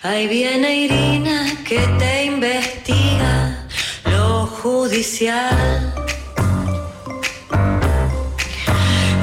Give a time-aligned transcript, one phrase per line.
[0.00, 3.66] Ahí viene Irina que te investiga
[4.04, 5.92] lo judicial.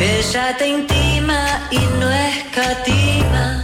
[0.01, 3.54] Ella te intima y no escatima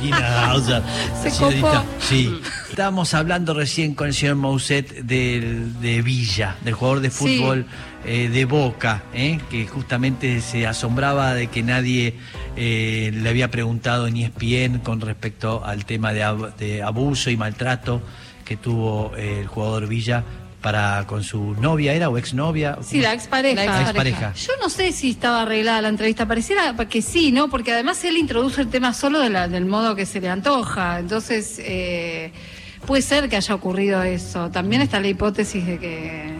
[0.00, 0.82] Irina Hauser.
[1.22, 1.84] Se Señorita, copó.
[2.00, 2.40] Sí.
[2.70, 7.16] Estábamos hablando recién con el señor Mousset del, de Villa, del jugador de Sí.
[7.38, 7.66] fútbol
[8.04, 12.14] eh, de Boca, eh, que justamente se asombraba de que nadie
[12.56, 18.02] eh, le había preguntado en ESPN con respecto al tema de, de abuso y maltrato
[18.44, 20.22] que tuvo el jugador Villa
[20.64, 22.78] para con su novia, ¿era o exnovia?
[22.80, 23.66] Sí, la expareja.
[23.66, 24.32] La expareja.
[24.32, 27.50] Yo no sé si estaba arreglada la entrevista, pareciera que sí, ¿no?
[27.50, 31.00] Porque además él introduce el tema solo de la- del modo que se le antoja.
[31.00, 32.32] Entonces, eh,
[32.86, 34.50] puede ser que haya ocurrido eso.
[34.50, 36.32] También está la hipótesis de que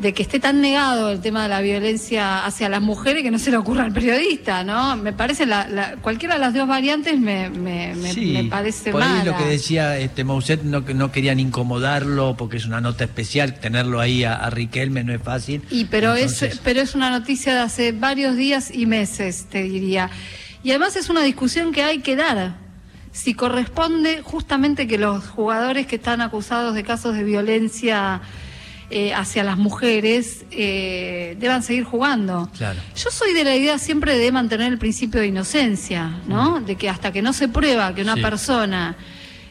[0.00, 3.38] de que esté tan negado el tema de la violencia hacia las mujeres que no
[3.38, 4.96] se le ocurra al periodista, ¿no?
[4.96, 8.92] Me parece, la, la- cualquiera de las dos variantes me, me, me- Sí, me parece
[8.92, 9.24] por ahí mala.
[9.32, 13.60] lo que decía este Mousset, no, que no querían incomodarlo porque es una nota especial,
[13.60, 15.62] tenerlo ahí a, a Riquelme no es fácil.
[15.70, 19.62] Y pero Entonces, es pero es una noticia de hace varios días y meses, te
[19.64, 20.08] diría.
[20.62, 22.56] Y además es una discusión que hay que dar.
[23.12, 28.20] Si corresponde justamente que los jugadores que están acusados de casos de violencia
[28.90, 32.50] eh, hacia las mujeres eh, deban seguir jugando.
[32.58, 32.78] Claro.
[32.96, 36.60] Yo soy de la idea siempre de mantener el principio de inocencia, ¿no?
[36.60, 38.20] De que hasta que no se prueba que una Sí.
[38.22, 38.96] persona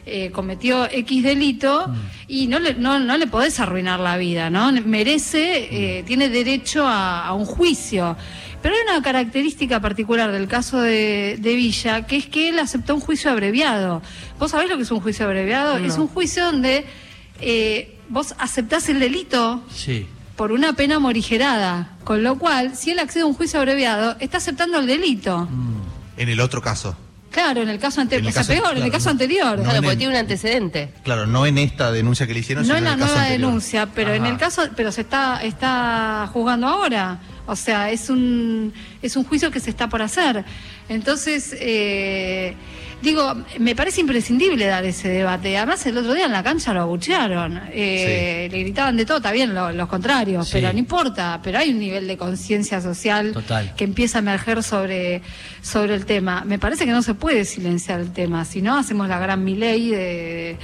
[0.06, 1.94] eh, cometió X delito Mm.
[2.28, 4.72] y no le, no, no le podés arruinar la vida, ¿no?
[4.72, 8.16] Merece, eh, tiene derecho a, a un juicio.
[8.62, 12.94] Pero hay una característica particular del caso de, de Villa, que es que él aceptó
[12.94, 14.02] un juicio abreviado.
[14.38, 15.78] ¿Vos sabés lo que es un juicio abreviado?
[15.78, 16.84] Es un juicio donde
[17.40, 21.90] eh, vos aceptás el delito Sí, por una pena morigerada.
[22.04, 25.48] Con lo cual, si él accede a un juicio abreviado, está aceptando el delito.
[26.16, 26.96] En el otro caso.
[27.30, 29.56] Claro, en el caso En anterior, o sea, caso- peor, en el caso no- anterior.
[29.58, 30.92] no Claro, en porque el- tiene un antecedente.
[31.04, 33.22] Claro, no en esta denuncia que le hicieron, No sino en la el caso nueva
[33.26, 33.46] anterior.
[33.48, 34.32] denuncia, pero en Ajá.
[34.32, 37.20] el caso, pero se está está juzgando ahora.
[37.50, 38.72] O sea, es un
[39.02, 40.44] es un juicio que se está por hacer.
[40.88, 42.54] Entonces, eh,
[43.02, 45.56] digo, me parece imprescindible dar ese debate.
[45.56, 49.32] Además, el otro día en la cancha lo abuchearon, eh, le gritaban de todo, está
[49.32, 50.52] bien lo- los contrarios, Sí.
[50.54, 51.40] pero no importa.
[51.42, 53.74] Pero hay un nivel de conciencia social Total.
[53.76, 55.22] que empieza a emerger sobre
[55.62, 56.44] sobre el tema.
[56.46, 59.90] Me parece que no se puede silenciar el tema, si no hacemos la gran miley
[59.90, 60.56] de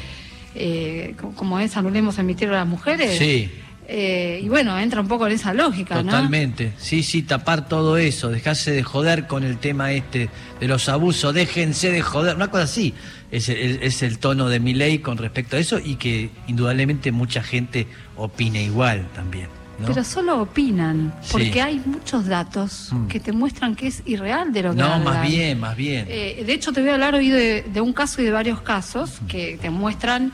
[0.55, 3.19] eh, co- como es anulemos el ministerio de las mujeres.
[3.19, 3.51] Sí.
[3.89, 6.05] Eh, y bueno, entra un poco en esa lógica, ¿no?
[6.11, 6.73] totalmente.
[6.77, 11.33] Sí, sí, tapar todo eso, dejarse de joder con el tema este de los abusos,
[11.33, 12.95] déjense de joder, una cosa así.
[13.31, 17.13] Es el, es el tono de mi ley con respecto a eso y que indudablemente
[17.13, 17.87] mucha gente
[18.17, 19.49] opina igual también.
[19.79, 19.87] ¿no?
[19.89, 21.29] Pero solo opinan, Sí.
[21.33, 23.07] porque hay muchos datos Mm.
[23.09, 25.05] que te muestran que es irreal de lo que no, hablan.
[25.05, 26.07] más bien, más bien.
[26.09, 28.63] Eh, de hecho, te voy a hablar hoy de, de un caso y de varios
[28.63, 30.33] casos que te muestran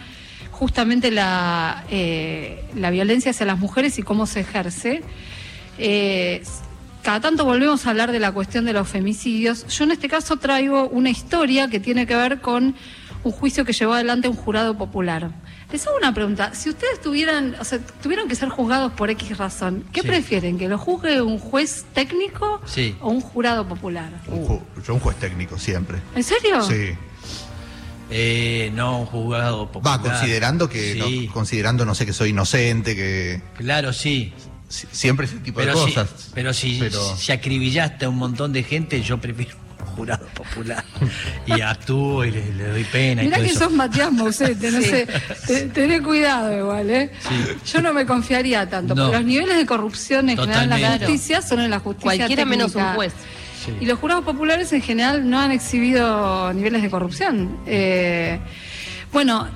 [0.62, 5.02] justamente la, eh, la violencia hacia las mujeres y cómo se ejerce.
[5.76, 6.40] Eh,
[7.02, 9.66] cada tanto volvemos a hablar de la cuestión de los femicidios.
[9.66, 12.76] Yo en este caso traigo una historia que tiene que ver con
[13.24, 15.32] un juicio que llevó adelante un jurado popular.
[15.72, 16.54] Les hago una pregunta.
[16.54, 20.06] Si ustedes tuvieran, o sea, tuvieron que ser juzgados por X razón, ¿qué Sí.
[20.06, 20.58] prefieren?
[20.58, 22.94] ¿Que lo juzgue un juez técnico Sí.
[23.00, 24.10] o un jurado popular?
[24.28, 25.98] Un ju- yo un juez técnico, siempre.
[26.14, 26.62] ¿En serio?
[26.62, 26.90] Sí.
[28.14, 30.00] Eh, no, un juzgado Va, popular.
[30.00, 34.32] considerando que, Sí, no, considerando, no sé, que soy inocente, que claro, sí.
[34.68, 36.30] si- siempre ese tipo Pero de si, cosas.
[36.34, 40.84] pero si, Pero- si acribillaste a un montón de gente, yo prefiero un jurado popular.
[41.46, 43.64] y actúo y le, le doy pena y Mirá todo que eso.
[43.64, 45.06] sos Matías Mousete, no sé.
[45.46, 47.10] Te- Tené cuidado igual, ¿eh?
[47.26, 47.72] Sí.
[47.72, 49.04] Yo no me confiaría tanto, No.
[49.04, 52.44] porque los niveles de corrupción en general en la justicia son en la justicia Cualquiera
[52.44, 52.90] menos técnica.
[52.90, 53.12] un juez.
[53.64, 53.72] Sí.
[53.80, 57.58] Y los jurados populares en general no han exhibido niveles de corrupción.
[57.66, 58.38] Eh,
[59.12, 59.46] bueno,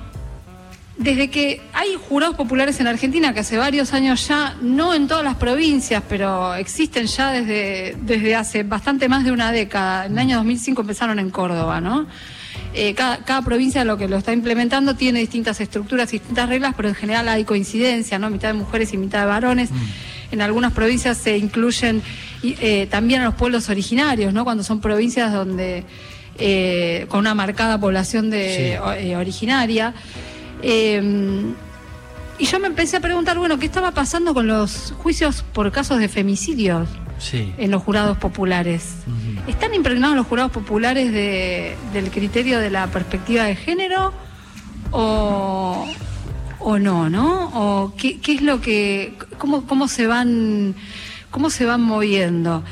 [0.97, 5.23] desde que hay jurados populares en Argentina, que hace varios años ya, no en todas
[5.23, 10.05] las provincias, pero existen ya desde, desde hace bastante más de una década.
[10.07, 12.07] En el año 2005 empezaron en Córdoba, ¿no?
[12.73, 16.89] Eh, cada, cada provincia lo que lo está implementando tiene distintas estructuras, distintas reglas, pero
[16.89, 18.29] en general hay coincidencia, ¿no?
[18.29, 19.69] Mitad de mujeres y mitad de varones.
[20.31, 22.01] En algunas provincias se incluyen
[22.43, 24.43] y, eh, también a los pueblos originarios, ¿no?
[24.43, 25.83] Cuando son provincias donde
[26.39, 28.79] eh, con una marcada población de, Sí.
[28.83, 29.93] o- eh, originaria.
[30.61, 31.01] Eh,
[32.39, 35.97] y yo me empecé a preguntar, bueno, ¿qué estaba pasando con los juicios por casos
[35.99, 36.87] de femicidios?
[37.19, 37.51] Sí.
[37.57, 38.97] en los jurados populares.
[39.47, 44.13] ¿Están impregnados los jurados populares de- del criterio de la perspectiva de género
[44.91, 45.87] o,
[46.59, 47.49] o no, no?
[47.55, 50.75] ¿O qué, qué es lo que, cómo, cómo se van,
[51.31, 52.63] cómo se van moviendo?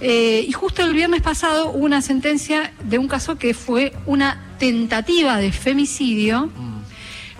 [0.00, 4.40] Eh, y justo el viernes pasado hubo una sentencia de un caso que fue una
[4.58, 6.50] tentativa de femicidio,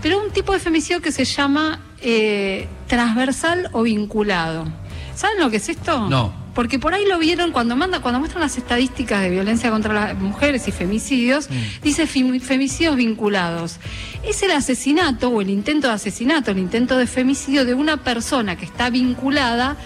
[0.02, 4.67] pero un tipo de femicidio que se llama eh, transversal o vinculado.
[5.14, 6.08] ¿Saben lo que es esto?
[6.08, 6.40] No.
[6.55, 10.19] Porque por ahí lo vieron cuando manda, cuando muestran las estadísticas de violencia contra las
[10.19, 11.49] mujeres y femicidios,
[11.82, 13.76] dice fem- femicidios vinculados.
[14.25, 18.56] Es el asesinato o el intento de asesinato, el intento de femicidio de una persona
[18.56, 19.76] que está vinculada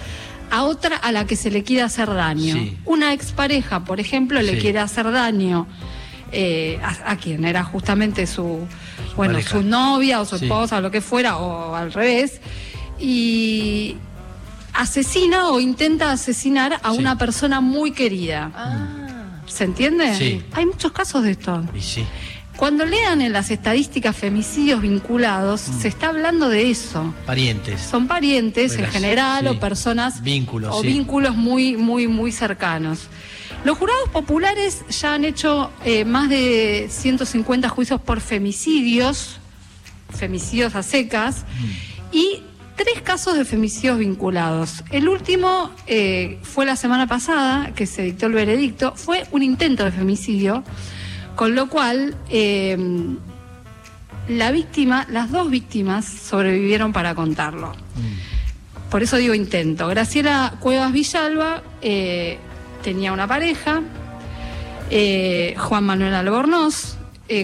[0.51, 2.55] a otra a la que se le quiere hacer daño.
[2.55, 2.77] Sí.
[2.85, 4.59] Una expareja, por ejemplo, le Sí.
[4.61, 5.67] quiere hacer daño
[6.33, 8.67] eh, a, a quien era justamente su,
[9.17, 9.51] bueno, pareja.
[9.51, 10.47] su novia o su Sí.
[10.47, 12.41] esposa o lo que fuera, o al revés,
[12.99, 13.97] y
[14.73, 16.99] asesina o intenta asesinar a Sí.
[16.99, 18.51] una persona muy querida.
[19.47, 20.15] ¿Se entiende?
[20.17, 20.43] Sí.
[20.55, 21.63] Hay muchos casos de esto.
[21.75, 22.05] Y sí.
[22.57, 25.81] Cuando lean en las estadísticas femicidios vinculados, Mm.
[25.81, 27.13] se está hablando de eso.
[27.27, 27.81] Parientes.
[27.81, 29.49] Son parientes en general sí.
[29.49, 30.87] o personas Vínculos, o sí.
[30.89, 33.09] vínculos muy, muy, muy cercanos.
[33.65, 39.39] Los jurados populares ya han hecho eh, más de 150 juicios por femicidios,
[40.11, 41.45] femicidios a secas,
[42.13, 42.43] y
[42.77, 44.85] tres casos de femicidios vinculados.
[44.91, 49.85] El último eh, fue la semana pasada, que se dictó el veredicto, fue un intento
[49.85, 50.63] de femicidio,
[51.35, 52.77] con lo cual eh,
[54.29, 57.73] la víctima, las dos víctimas sobrevivieron para contarlo.
[58.91, 59.89] Por eso digo intento.
[59.89, 62.39] Graciela Cuevas Villalba eh,
[62.83, 63.83] tenía una pareja,
[64.91, 66.97] eh, Juan Manuel Albornoz,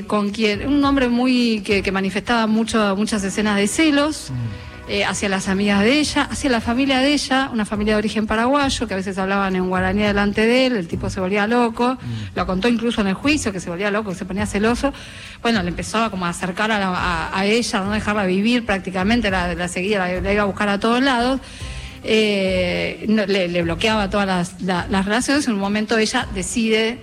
[0.07, 4.31] con quien un hombre muy que, que manifestaba mucho, muchas escenas de celos
[4.93, 8.27] eh, hacia las amigas de ella, hacia la familia de ella, una familia de origen
[8.27, 11.97] paraguayo que a veces hablaban en guaraní delante de él, el tipo se volvía loco,
[12.35, 14.93] lo contó incluso en el juicio que se volvía loco, que se ponía celoso.
[15.43, 18.25] Bueno, le empezó a como a acercar a, la- a- a ella, a no dejarla
[18.27, 21.41] vivir prácticamente, la, la seguía, la, la iba a buscar a todos lados.
[22.03, 25.47] Eh, no- le, le bloqueaba todas las, la- las relaciones.
[25.47, 26.99] En un momento ella decide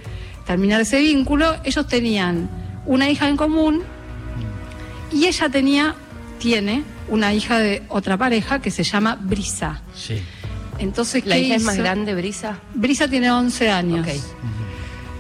[0.45, 1.56] terminar ese vínculo.
[1.63, 2.50] Ellos tenían
[2.86, 3.81] una hija en común
[5.12, 5.95] y ella tenía,
[6.39, 9.81] tiene una hija de otra pareja que se llama Brisa.
[9.95, 10.21] Sí.
[10.80, 12.59] Entonces, ¿La ¿qué hija es más grande, Brisa?
[12.74, 14.07] Brisa tiene 11 años.
[14.07, 14.13] Ok.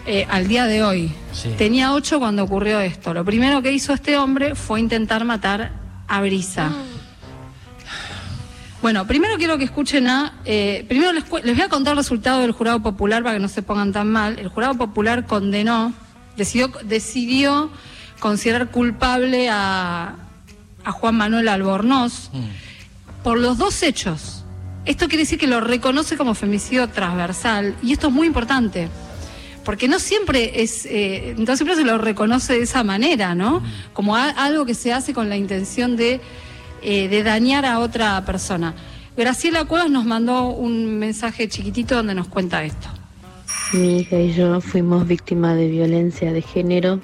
[0.05, 1.11] eh, al día de hoy.
[1.33, 1.49] Sí.
[1.57, 3.13] Tenía 8 cuando ocurrió esto.
[3.13, 5.71] Lo primero que hizo este hombre fue intentar matar
[6.07, 6.71] a Brisa.
[8.81, 10.33] Bueno, primero quiero que escuchen a.
[10.45, 13.47] eh, primero les, les voy a contar el resultado del jurado popular para que no
[13.47, 14.37] se pongan tan mal.
[14.37, 15.93] El jurado popular condenó,
[16.37, 17.71] decidió, decidió
[18.19, 20.15] considerar culpable a,
[20.87, 22.29] a Juan Manuel Albornoz
[23.23, 24.45] por los dos hechos.
[24.85, 28.87] Esto quiere decir que lo reconoce como femicidio transversal y esto es muy importante.
[29.65, 33.61] Porque no siempre es, eh, no siempre se lo reconoce de esa manera, ¿no?
[33.91, 36.21] Como a- algo que se hace con la intención de,
[36.81, 38.73] eh, de dañar a otra persona.
[39.17, 42.87] Graciela Cuevas nos mandó un mensaje chiquitito donde nos cuenta esto.
[43.73, 47.01] Mi hija y yo fuimos víctimas de violencia de género,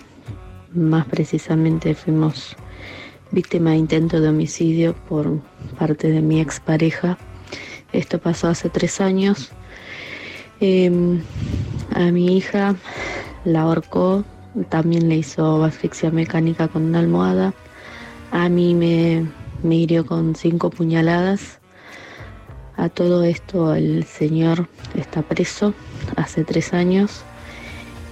[0.74, 2.56] más precisamente fuimos
[3.34, 5.42] víctimas de intento de homicidio por
[5.78, 7.18] parte de mi expareja.
[7.92, 9.52] Esto pasó hace tres años.
[10.62, 11.20] Eh,
[11.94, 12.76] a mi hija
[13.44, 14.24] la ahorcó,
[14.70, 17.54] también le hizo asfixia mecánica con una almohada.
[18.32, 19.28] A mí me,
[19.64, 21.60] me hirió con cinco puñaladas.
[22.78, 25.74] A todo esto el señor está preso
[26.16, 27.24] hace tres años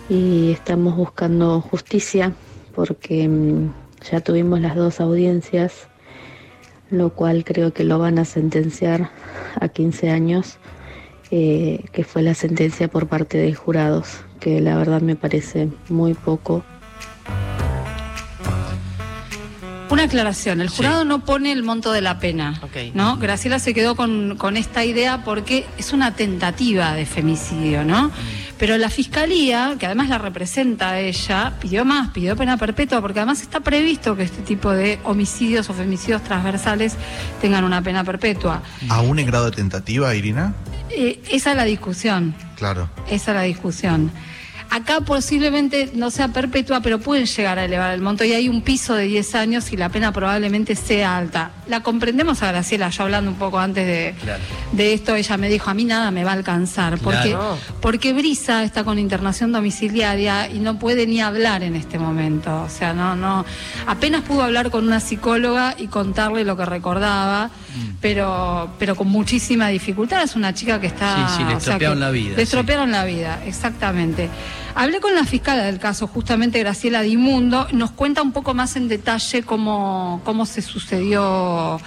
[0.10, 2.34] y estamos buscando justicia
[2.75, 3.72] porque mm,
[4.10, 5.88] ya tuvimos las dos audiencias,
[6.89, 9.10] lo cual creo que lo van a sentenciar
[9.60, 10.58] a 15 años,
[11.29, 16.13] eh, que fue la sentencia por parte de jurados, que la verdad me parece muy
[16.13, 16.63] poco.
[20.01, 20.77] Una aclaración, el Sí.
[20.77, 22.91] jurado no pone el monto de la pena, Ok.
[22.96, 23.17] ¿no?
[23.17, 28.10] Graciela se quedó con, con esta idea porque es una tentativa de femicidio, ¿no?
[28.58, 33.20] Pero la fiscalía, que además la representa a ella, pidió más, pidió pena perpetua, porque
[33.20, 36.96] además está previsto que este tipo de homicidios o femicidios transversales
[37.39, 38.63] tengan una pena perpetua.
[38.89, 40.55] ¿Aún en grado de tentativa, Irina?
[40.89, 42.34] Eh, esa es la discusión.
[42.58, 42.89] Claro.
[43.08, 44.12] Esa es la discusión.
[44.74, 48.62] Acá posiblemente no sea perpetua, pero pueden llegar a elevar el monto y hay un
[48.62, 51.51] piso de 10 años y la pena probablemente sea alta.
[51.68, 54.42] La comprendemos a Graciela, yo hablando un poco antes de, Claro.
[54.72, 57.58] de esto, ella me dijo, a mí nada me va a alcanzar, porque, Claro.
[57.82, 62.62] porque Brisa está con internación domiciliaria y no puede ni hablar en este momento.
[62.62, 63.44] O sea, no, no,
[63.88, 67.90] apenas pudo hablar con una psicóloga y contarle lo que recordaba, Mm.
[68.01, 70.24] pero, pero con muchísima dificultad.
[70.24, 71.28] Es una chica que está.
[71.30, 72.42] Sí, sí, le o sea, estropearon la vida, Le sí.
[72.42, 74.30] estropearon la vida, exactamente.
[74.75, 78.88] Hablé con la fiscal del caso, justamente Graciela Dimundo, nos cuenta un poco más en
[78.88, 81.80] detalle cómo, cómo se sucedió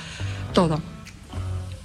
[0.53, 0.81] todo.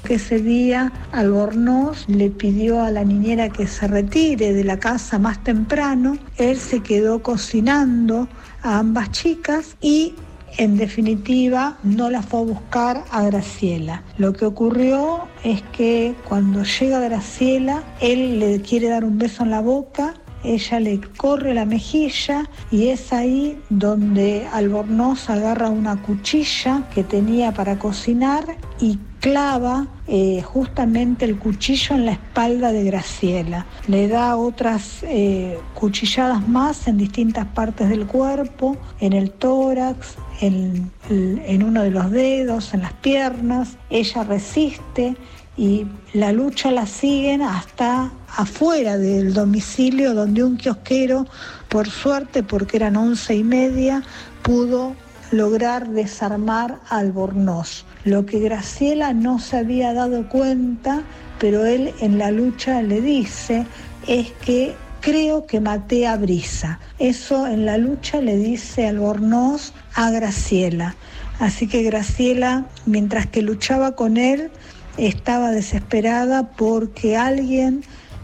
[0.04, 5.20] que ese día Albornoz le pidió a la niñera que se retire de la casa
[5.20, 6.18] más temprano.
[6.38, 8.28] Él se quedó cocinando
[8.62, 10.16] a ambas chicas y
[10.58, 14.04] en definitiva no la fue a buscar a Graciela.
[14.18, 19.52] Lo que ocurrió es que cuando llega Graciela, él le quiere dar un beso en
[19.52, 26.88] la boca ella le corre la mejilla y es ahí donde Albornoz agarra una cuchilla
[26.94, 28.46] que tenía para cocinar
[28.80, 33.66] y clava eh, justamente el cuchillo en la espalda de Graciela.
[33.88, 40.92] Le da otras eh, cuchilladas más en distintas partes del cuerpo, en el tórax, en,
[41.10, 43.78] en uno de los dedos, en las piernas.
[43.90, 45.16] Ella resiste
[45.58, 51.28] y la lucha la siguen hasta afuera del domicilio donde un kiosquero,
[51.68, 54.02] por suerte, porque eran once y media,
[54.42, 54.96] pudo
[55.32, 57.86] lograr desarmar Albornoz.
[58.04, 61.04] Lo que Graciela no se había dado cuenta,
[61.40, 63.66] pero él en la lucha le dice,
[64.08, 66.80] es que creo que maté a Brisa.
[66.98, 70.96] Eso en la lucha le dice Albornoz a Graciela.
[71.40, 74.52] Así que Graciela, mientras que luchaba con él,
[74.98, 77.84] estaba desesperada porque alguien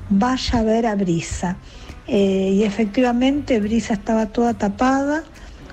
[0.09, 1.57] vaya a ver a Brisa.
[2.07, 5.23] Eh, y efectivamente Brisa estaba toda tapada,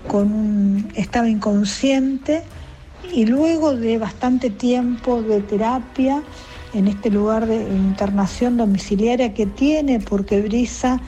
[0.07, 2.43] con un- estaba inconsciente
[3.03, 6.23] y luego de bastante tiempo de terapia
[6.73, 11.01] en este lugar de internación domiciliaria que tiene, porque Brisa,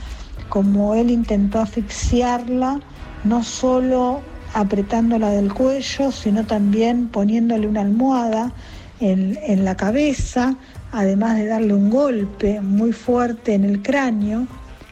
[0.49, 2.81] como él intentó asfixiarla,
[3.25, 4.21] no solo
[4.53, 8.53] apretándola del cuello, sino también poniéndole una almohada
[9.01, 10.57] en, en la cabeza,
[10.93, 14.47] además de darle un golpe muy fuerte en el cráneo,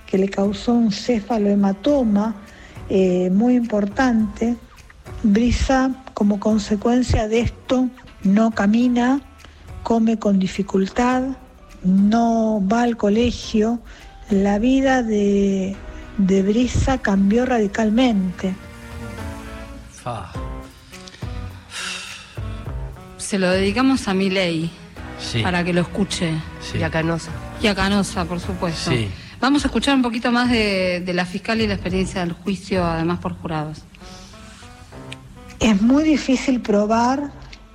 [0.07, 2.42] que le causó un céfalohematoma
[2.95, 4.55] eh, muy importante.
[5.23, 7.89] Brisa, como consecuencia de esto,
[8.23, 9.23] no camina,
[9.83, 11.23] come con dificultad,
[11.83, 13.81] no va al colegio.
[14.29, 15.75] La vida de,
[16.19, 18.55] de Brisa cambió radicalmente.
[19.91, 20.31] Fa.
[23.17, 24.71] Se lo dedicamos a Milei
[25.19, 25.41] Sí.
[25.43, 26.35] para que lo escuche.
[26.61, 26.79] sí.
[26.79, 27.31] Y a Canosa.
[27.63, 28.91] Y a Canosa, por supuesto.
[28.91, 29.09] Sí.
[29.43, 33.19] Vamos a escuchar un poquito más de, la fiscal y la experiencia del juicio, además
[33.19, 33.83] por jurados.
[35.59, 37.33] Es muy difícil probar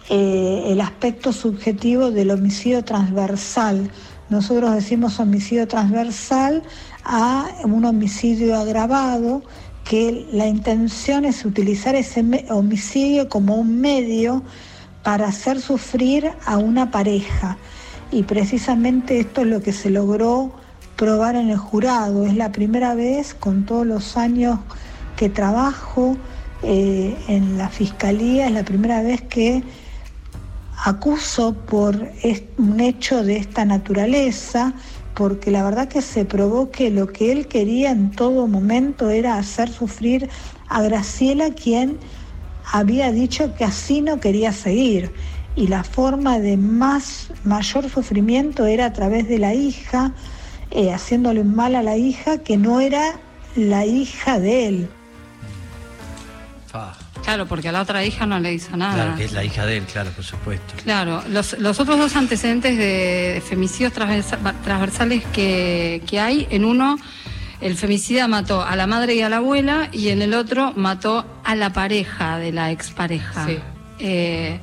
[0.10, 3.92] eh, el aspecto subjetivo del homicidio transversal.
[4.30, 6.64] Nosotros decimos homicidio transversal
[7.04, 9.44] a un homicidio agravado,
[9.84, 14.42] que la intención es utilizar ese homicidio como un medio
[15.04, 17.58] para hacer sufrir a una pareja.
[18.10, 20.66] Y precisamente esto es lo que se logró
[20.98, 22.26] probar en el jurado.
[22.26, 24.60] Es la primera vez con todos los años
[25.16, 26.18] que trabajo
[26.64, 29.64] eh, en la fiscalía, es la primera vez que
[30.84, 32.12] acuso por
[32.58, 34.74] un hecho de esta naturaleza,
[35.14, 39.38] porque la verdad que se probó que lo que él quería en todo momento era
[39.38, 40.30] hacer sufrir
[40.70, 41.98] a Graciela, quien
[42.72, 45.12] había dicho que así no quería seguir.
[45.56, 50.14] Y la forma de más mayor sufrimiento era a través de la hija,
[50.72, 53.20] eh, haciéndole un mal a la hija que no era
[53.56, 54.90] la hija de él.
[57.24, 58.94] Claro, porque a la otra hija no le hizo nada.
[58.94, 60.76] Claro, que es la hija de él, claro, por supuesto.
[60.84, 66.64] Claro, los, los otros dos antecedentes de, de femicidios transversa- transversales que, que hay, en
[66.64, 66.98] uno
[67.60, 71.26] el femicida mató a la madre y a la abuela y en el otro mató
[71.44, 73.46] a la pareja de la expareja.
[73.48, 73.58] Sí.
[74.00, 74.60] Eh,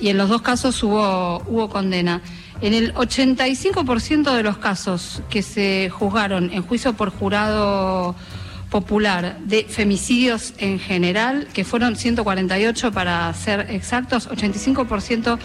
[0.00, 2.20] y en los dos casos hubo, hubo condena.
[2.60, 8.14] En el 85% de los casos que se juzgaron en juicio por jurado
[8.70, 15.38] popular de femicidios en general, que fueron 148 para ser exactos, 85%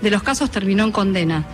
[0.00, 1.44] de los casos terminó en condena.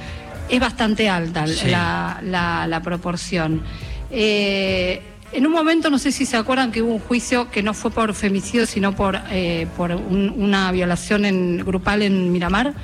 [0.51, 1.69] Es bastante alta Sí.
[1.71, 3.63] la, la- la proporción.
[4.11, 5.03] Eh,
[5.35, 7.91] en un momento, no sé si se acuerdan que hubo un juicio que no fue
[7.91, 12.75] por femicidio, sino por, eh, por un- una violación en- grupal en Miramar,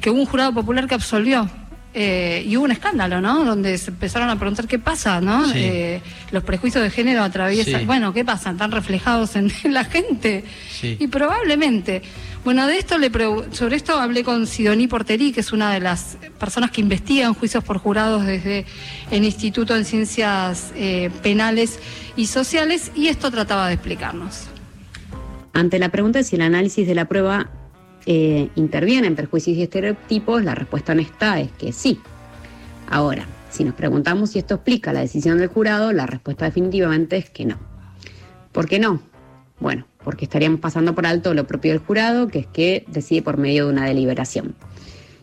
[0.00, 1.48] que hubo un jurado popular que absolvió
[1.94, 3.44] eh, y hubo un escándalo, ¿no?
[3.44, 5.46] Donde se empezaron a preguntar qué pasa, ¿no?
[5.46, 5.58] Sí.
[5.58, 6.00] Eh,
[6.32, 7.86] los prejuicios de género atraviesan, Sí.
[7.86, 8.50] bueno, ¿qué pasa?
[8.50, 10.44] ¿Están reflejados en, la gente?
[10.70, 10.96] Sí.
[10.98, 12.02] Y probablemente.
[12.44, 13.10] Bueno, de esto le
[13.52, 17.64] sobre esto hablé con Sidoní Porterí, que es una de las personas que investigan juicios
[17.64, 18.66] por jurados desde
[19.10, 21.78] el Instituto de Ciencias eh, Penales
[22.16, 24.48] y Sociales, y esto trataba de explicarnos.
[25.54, 27.48] Ante la pregunta de si el análisis de la prueba
[28.06, 32.00] eh, interviene en perjuicios y estereotipos, la respuesta honesta es que sí.
[32.90, 37.30] Ahora, si nos preguntamos si esto explica la decisión del jurado, la respuesta definitivamente es
[37.30, 37.56] que no.
[38.52, 39.00] ¿Por qué no?
[39.60, 43.38] Bueno, porque estaríamos pasando por alto lo propio del jurado, que es que decide por
[43.38, 44.54] medio de una deliberación.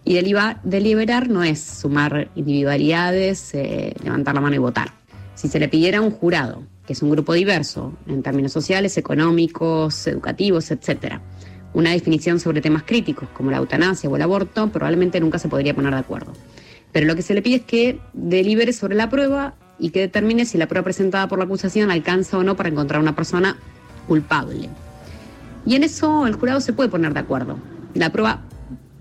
[0.03, 4.91] Y deliberar no es sumar individualidades, eh, levantar la mano y votar.
[5.35, 8.97] Si se le pidiera a un jurado, que es un grupo diverso en términos sociales,
[8.97, 11.21] económicos, educativos, etcétera,
[11.73, 15.73] una definición sobre temas críticos como la eutanasia o el aborto, probablemente nunca se podría
[15.73, 16.33] poner de acuerdo.
[16.91, 20.45] Pero lo que se le pide es que delibere sobre la prueba y que determine
[20.45, 23.57] si la prueba presentada por la acusación alcanza o no para encontrar una persona
[24.07, 24.69] culpable.
[25.65, 27.57] Y en eso el jurado se puede poner de acuerdo.
[27.93, 28.41] La prueba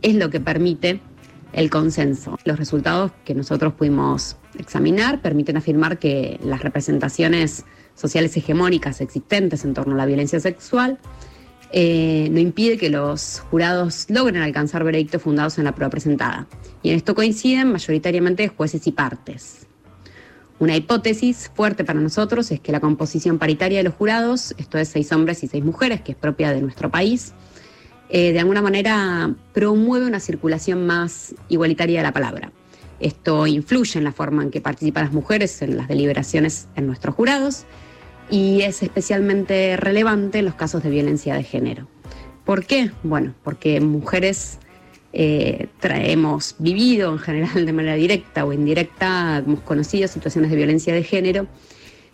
[0.03, 1.01] es lo que permite
[1.53, 2.39] el consenso.
[2.45, 9.75] Los resultados que nosotros pudimos examinar permiten afirmar que las representaciones sociales hegemónicas existentes en
[9.75, 10.99] torno a la violencia sexual
[11.73, 16.47] eh, no impide que los jurados logren alcanzar veredictos fundados en la prueba presentada.
[16.83, 19.67] Y en esto coinciden mayoritariamente jueces y partes.
[20.59, 24.89] Una hipótesis fuerte para nosotros es que la composición paritaria de los jurados, esto es
[24.89, 27.33] seis hombres y seis mujeres, que es propia de nuestro país,
[28.11, 32.53] eh, de alguna manera promueve una circulación más igualitaria de la palabra.
[32.99, 37.15] Esto influye en la forma en que participan las mujeres en las deliberaciones en nuestros
[37.15, 37.65] jurados
[38.31, 41.89] y es especialmente relevante en los casos de violencia de género.
[42.45, 42.91] ¿Por qué?
[43.03, 44.59] Bueno, porque mujeres
[45.13, 50.57] eh, tra- hemos vivido en general de manera directa o indirecta, hemos conocido situaciones de
[50.57, 51.47] violencia de género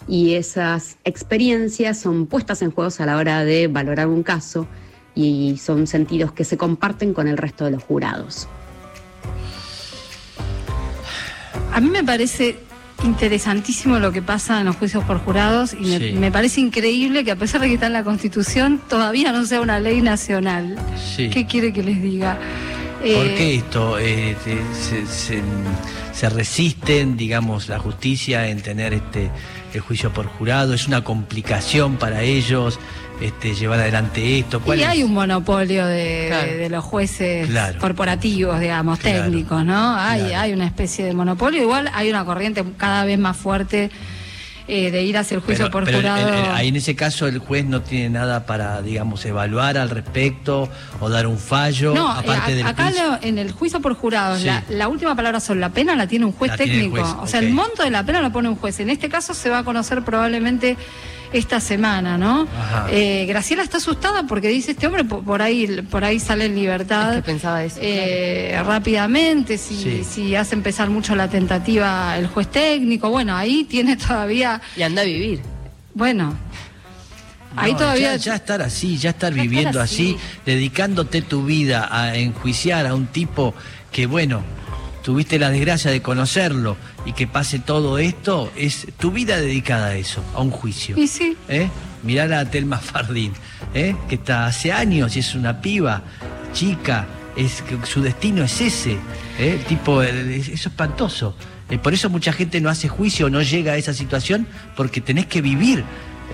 [0.08, 4.66] y esas experiencias son puestas en juego a la hora de valorar un caso
[5.14, 8.49] y son sentidos que se comparten con el resto de los jurados.
[11.73, 12.56] A mí me parece
[13.04, 16.12] interesantísimo lo que pasa en los juicios por jurados y me, Sí.
[16.12, 19.60] me parece increíble que a pesar de que está en la Constitución todavía no sea
[19.60, 20.76] una ley nacional.
[21.16, 21.28] Sí.
[21.30, 22.38] ¿Qué quiere que les diga?
[23.00, 23.98] ¿Por Eh, qué esto?
[23.98, 24.34] eh,
[25.06, 25.42] se-
[26.12, 29.30] se resisten, digamos, la justicia en tener este
[29.76, 30.75] el juicio por jurado?
[30.75, 32.78] ¿Es una complicación para ellos
[33.21, 34.61] este, llevar adelante esto?
[34.61, 34.88] ¿Cuál Y es?
[34.88, 36.52] hay un monopolio de, Claro.
[36.52, 37.79] de los jueces Claro.
[37.79, 39.24] corporativos, digamos, Claro.
[39.24, 39.96] técnicos, ¿no?
[39.96, 40.38] Hay, Claro.
[40.40, 41.62] hay una especie de monopolio.
[41.62, 43.90] Igual hay una corriente cada vez más fuerte
[44.68, 46.29] eh, de ir hacia el juicio Pero- por pero el- jurado.
[46.29, 49.90] el- el- ahí en ese caso el juez no tiene nada para, digamos, evaluar al
[49.90, 50.68] respecto
[51.00, 53.94] o dar un fallo, No, aparte eh, a- del acá lo- en el juicio por
[53.94, 54.46] jurados, Sí.
[54.46, 56.90] la, la última palabra sobre la pena la tiene un juez La técnico.
[56.96, 57.46] juez, o sea, ok.
[57.46, 58.81] el monto de la pena lo pone un juez.
[58.81, 60.76] En este caso se va a conocer probablemente
[61.32, 62.42] esta semana, ¿no?
[62.58, 62.86] Ajá.
[62.90, 66.54] Eh, Graciela está asustada porque dice este hombre po- por ahí por ahí sale en
[66.54, 67.10] libertad.
[67.10, 70.04] Es que pensaba eso, eh, rápidamente, si, Sí.
[70.04, 75.02] si hace empezar mucho la tentativa el juez técnico, bueno, ahí tiene todavía, Y anda
[75.02, 75.40] a vivir.
[75.94, 76.36] bueno,
[77.56, 78.16] ahí todavía...
[78.16, 80.16] Ya, ya estar así, ya estar Ya estar viviendo así.
[80.16, 83.54] así, dedicándote tu vida a enjuiciar a un tipo
[83.92, 84.42] que, bueno,
[85.07, 89.95] tuviste la desgracia de conocerlo y que pase todo esto, es tu vida dedicada a
[89.95, 90.99] eso, a un juicio.
[90.99, 91.37] Y sí.
[91.49, 91.69] ¿Eh?
[92.03, 93.33] Mirá a Telma Fardín,
[93.73, 93.95] ¿eh?
[94.09, 96.03] que está hace años y es una piba,
[96.53, 98.99] chica, es su destino es ese,
[99.38, 99.62] ¿eh?
[99.69, 101.37] tipo, eso es espantoso.
[101.71, 105.27] Eh, por eso mucha gente no hace juicio, no llega a esa situación, porque tenés
[105.27, 105.85] que vivir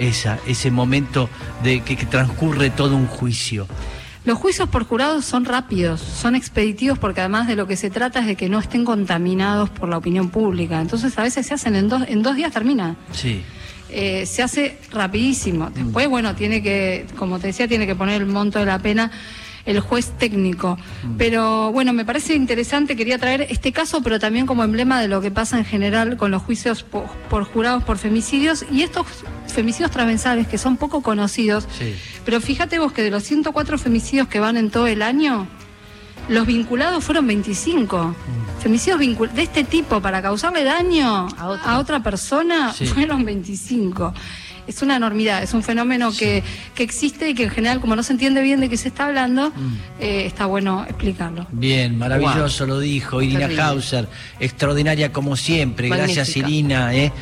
[0.00, 1.28] esa, ese momento
[1.62, 3.68] de que, que transcurre todo un juicio.
[4.24, 8.20] Los juicios por jurados son rápidos, son expeditivos porque además de lo que se trata
[8.20, 10.80] es de que no estén contaminados por la opinión pública.
[10.80, 12.94] Entonces a veces se hacen en dos, en dos días termina.
[13.10, 13.42] Sí.
[13.90, 15.70] Eh, se hace rapidísimo.
[15.74, 19.10] Después, bueno, tiene que, como te decía, tiene que poner el monto de la pena
[19.64, 20.76] el juez técnico.
[21.18, 25.20] Pero bueno, me parece interesante, quería traer este caso, pero también como emblema de lo
[25.20, 29.06] que pasa en general con los juicios po- por, jurados por femicidios y estos
[29.52, 31.66] femicidios transversales que son poco conocidos.
[31.78, 31.94] Sí.
[32.24, 35.46] Pero fíjate vos que de los 104 femicidios que van en todo el año,
[36.28, 38.14] los vinculados fueron 25.
[38.60, 42.86] Femicidios vincul- de este tipo para causarle daño A otra persona Sí.
[42.86, 44.14] fueron 25.
[44.68, 46.44] Es una enormidad, es un fenómeno que,
[46.76, 49.06] que existe y que en general, como no se entiende bien de qué se está
[49.06, 49.74] hablando, Mm.
[49.98, 51.48] eh, está bueno explicarlo.
[51.50, 53.48] Bien, maravilloso lo dijo Irina.
[53.66, 55.88] Hauser, extraordinaria como siempre.
[55.88, 56.36] Gracias.
[56.36, 57.12] Irina, ¿eh?